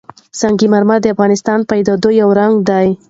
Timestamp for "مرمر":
0.71-0.99